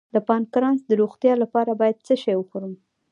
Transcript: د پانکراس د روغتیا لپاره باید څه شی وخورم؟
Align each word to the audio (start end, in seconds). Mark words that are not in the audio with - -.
د 0.13 0.15
پانکراس 0.27 0.79
د 0.87 0.91
روغتیا 1.01 1.33
لپاره 1.43 1.71
باید 1.81 2.03
څه 2.07 2.13
شی 2.23 2.33
وخورم؟ 2.37 2.73